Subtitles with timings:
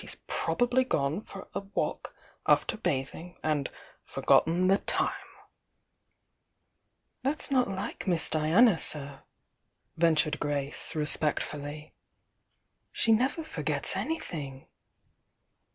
[0.03, 2.15] She's probably gone for a walk
[2.47, 3.69] after bathing, and
[4.03, 5.11] forgotten the time.
[7.23, 7.65] JZ!!f/?i"°«au®
[8.05, 9.19] ^''^ ^i*"*' «"■'"
[9.97, 11.93] ventured Grace, respectfully.
[12.91, 14.65] "She never forgets anything."